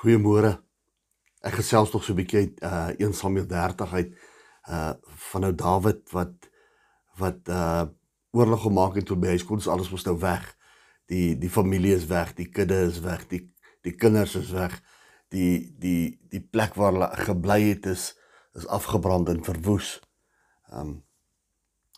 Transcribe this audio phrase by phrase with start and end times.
[0.00, 0.54] Goeiemôre.
[1.44, 4.14] Ek gesels nog so 'n bietjie uit uh 1 Samuel 30 uit
[4.72, 4.92] uh
[5.32, 6.48] van nou Dawid wat
[7.20, 7.84] wat uh
[8.32, 10.56] oorlog gemaak het tot by huis kon alles mos nou weg.
[11.04, 13.52] Die die familie is weg, die kudde is weg, die
[13.84, 14.80] die kinders is weg.
[15.28, 18.16] Die die die plek waar hulle gebly het is
[18.56, 20.00] is afgebrand en verwoes.
[20.72, 21.04] Um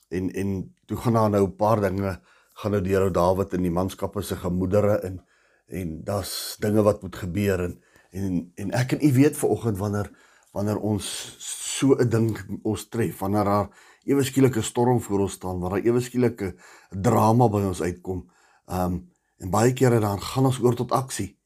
[0.08, 2.18] en en toe gaan daar nou 'n paar dinge
[2.54, 5.22] gaan nou deur ou Dawid in die manskappe se gemoedere in
[5.66, 7.82] en daar's dinge wat moet gebeur en
[8.12, 10.10] En en ek en u weet vanoggend wanneer
[10.52, 11.06] wanneer ons
[11.40, 13.68] so 'n ding ons tref, wanneer daar
[14.04, 16.56] ewe skielik 'n storm voor ons staan, waar daar ewe skielik 'n
[16.90, 18.30] drama by ons uitkom.
[18.66, 19.08] Um
[19.38, 21.36] en baie kere dan gaan ons oor tot aksie.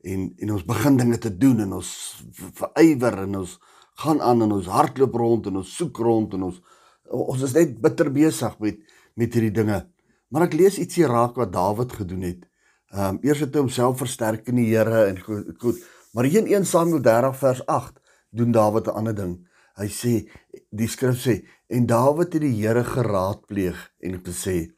[0.00, 1.90] En en ons begin dinge te doen en ons
[2.30, 3.58] verywer en ons
[3.94, 6.62] gaan aan en ons hardloop rond en ons soek rond en ons
[7.10, 8.78] ons is net bitter besig met
[9.14, 9.86] met hierdie dinge.
[10.28, 12.46] Maar ek lees ietsie raak wat Dawid gedoen het.
[12.94, 15.82] Ehm um, eers het hy homself versterk in die Here en goed, goed
[16.14, 18.00] Maar in 1 Samuel 30 vers 8
[18.30, 19.48] doen Dawid 'n ander ding.
[19.74, 20.30] Hy sê
[20.70, 24.70] die skrif sê en Dawid het die Here geraadpleeg en gesê: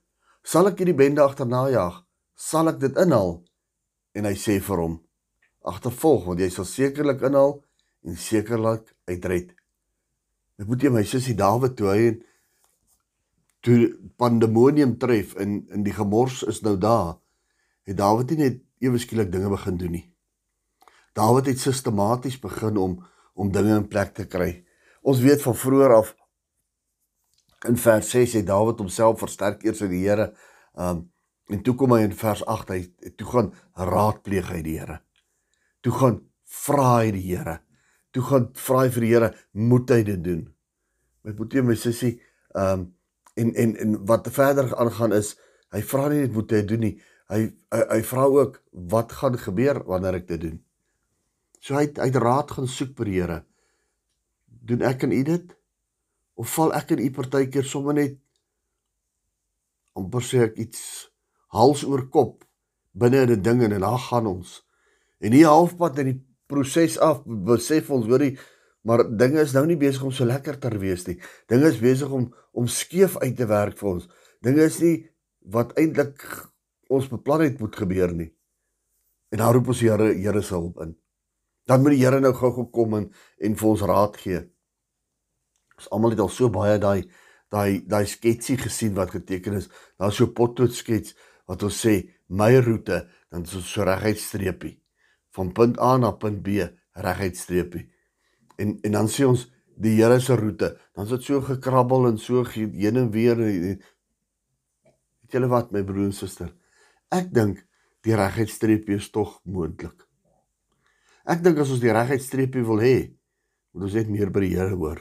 [0.42, 2.04] "Sal ek hierdie bende agterna jag?
[2.34, 3.44] Sal ek dit inhaal?"
[4.14, 5.04] En hy sê vir hom:
[5.60, 7.62] "Agtervolg, want jy sal sekerlik inhaal
[8.04, 9.52] en sekerlik uitred."
[10.58, 12.22] Ek moet jy my sussie Dawid toe hy
[13.60, 17.18] toe pandemonium tref en in die gemors is nou daar,
[17.84, 20.15] het Dawid nie net ewe skielik dinge begin doen nie.
[21.16, 22.96] Dawid het sistematies begin om
[23.36, 24.64] om dinge in plek te kry.
[25.04, 26.14] Ons weet van vroeër af
[27.68, 30.32] in vers 6 het Dawid homself versterk eers in die Here.
[30.74, 31.06] Um
[31.46, 34.98] en toe kom hy in vers 8 hy toe gaan raadpleeg hy die Here.
[35.84, 36.20] Toe gaan
[36.64, 37.60] vra hy die Here.
[38.10, 40.42] Toe gaan vra hy vir die Here, moet hy dit doen?
[41.22, 42.16] My boetie my sussie,
[42.56, 42.88] um
[43.36, 45.34] en en en wat verder aangaan is,
[45.74, 46.94] hy vra nie net moet hy doen nie.
[47.30, 47.40] Hy
[47.74, 50.56] hy, hy vra ook wat gaan gebeur wanneer ek dit doen?
[51.60, 53.40] So hy het uit raad gaan soek by die Here.
[54.46, 55.52] Doen ek en u dit?
[56.36, 58.18] Of val ek in u partykeer sommer net
[59.96, 60.80] amper sê ek iets
[61.56, 62.44] hals oor kop
[62.92, 64.62] binne in 'n ding en dan gaan ons.
[65.20, 68.36] En hier halfpad in die proses af besef ons hoorie
[68.86, 71.18] maar dinge is nou nie besig om so lekker te wees nie.
[71.48, 74.08] Dinge is besig om om skeef uit te werk vir ons.
[74.40, 75.10] Dinge is nie
[75.40, 76.22] wat eintlik
[76.88, 78.30] ons beplan het moet gebeur nie.
[79.30, 80.96] En daar roep ons Here Here se hulp in
[81.66, 83.08] dan moet die Here nou gou gekom en
[83.42, 84.42] en vir ons raad gee.
[85.76, 87.08] Ons almal het al so baie daai
[87.52, 89.68] daai daai sketsie gesien wat geteken is.
[89.98, 91.14] Daar's so potlood skets
[91.46, 94.76] wat ons sê my roete, dan is ons so reguit streepie
[95.36, 96.64] van punt A na punt B
[96.96, 97.84] reguit streepie.
[98.56, 99.44] En en dan sê ons
[99.76, 103.36] die Here se roete, dan is dit so gekrabbel en so heen en weer.
[103.36, 103.82] Weet
[105.34, 106.54] julle wat my broer en suster?
[107.12, 107.60] Ek dink
[108.06, 110.05] die reguit streepie is tog moontlik.
[111.26, 112.96] Ek dink as ons die regheid streepie wil hê,
[113.74, 115.00] moet ons net meer by die Here hoor.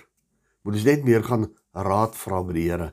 [0.65, 1.45] Moet ons net meer gaan
[1.85, 2.87] raad vra by die Here.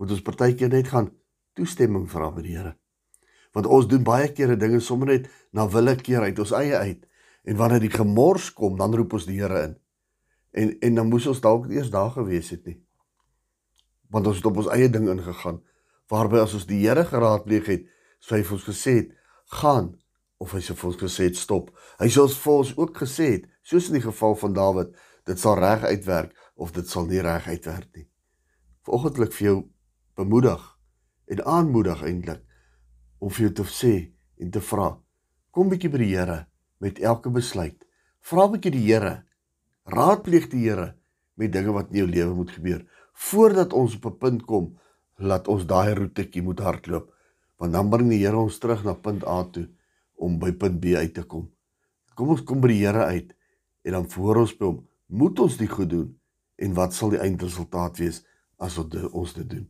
[0.00, 1.10] Moet ons partykeer net gaan
[1.58, 2.72] toestemming vra by die Here.
[3.52, 7.04] Want ons doen baie kere dinge sommer net na willekeur uit ons eie uit.
[7.44, 9.76] En wanneer die gemors kom, dan roep ons die Here in.
[10.56, 12.78] En en dan moes ons dalk eers daar gewees het nie.
[14.08, 15.60] Want ons het op ons eie ding ingegaan.
[16.08, 17.84] Waarby as ons die Here geraadpleeg het,
[18.24, 19.12] sou hy vir ons gesê het:
[19.60, 19.98] "Gaan
[20.40, 21.68] of hy sê vir ons gesê het stop.
[22.00, 24.94] Hy sê ons vir ons ook gesê het, soos in die geval van Dawid,
[25.28, 28.06] dit sal reg uitwerk of dit sal nie reg uitwerk nie.
[28.88, 29.58] Vogtelik vir jou
[30.16, 30.62] bemoedig
[31.30, 32.40] en aanmoedig eintlik
[33.20, 33.94] om vir jou te sê
[34.40, 34.94] en te vra.
[35.52, 36.38] Kom bietjie by die Here
[36.80, 37.76] met elke besluit.
[38.24, 39.20] Vra bietjie die Here.
[39.92, 40.94] Raadpleeg die Here
[41.36, 42.80] met dinge wat in jou lewe moet gebeur
[43.28, 44.78] voordat ons op 'n punt kom
[45.16, 47.12] laat ons daai roetjie moet hardloop
[47.58, 49.68] want dan bring die Here ons terug na punt A toe
[50.20, 51.48] om by punt B uit te kom.
[52.14, 53.32] Kom ons kom by die Here uit
[53.88, 56.08] en dan voor ons by hom, moet ons dit goed doen
[56.60, 58.20] en wat sal die eindresultaat wees
[58.60, 59.64] as ons dit doen?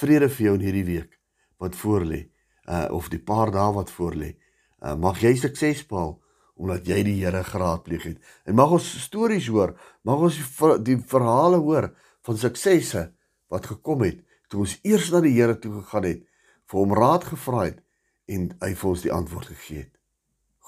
[0.00, 1.20] Vrede vir jou in hierdie week
[1.62, 2.24] wat voorlê,
[2.66, 4.34] uh of die paar dae wat voorlê.
[4.82, 6.18] Uh mag jy sukses behaal
[6.54, 8.18] omdat jy die Here geraadpleeg het.
[8.46, 9.74] En mag ons stories hoor,
[10.06, 11.88] mag ons die, die verhale hoor
[12.26, 13.08] van suksesse
[13.50, 14.20] wat gekom het
[14.50, 16.22] toe ons eers na die Here toe gegaan het,
[16.70, 17.83] vir hom raad gevra het
[18.24, 20.00] en hy vir ons die antwoord gegee het.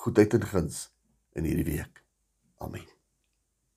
[0.02, 0.82] Goedheid en guns
[1.32, 2.04] in hierdie week.
[2.58, 2.95] Amen.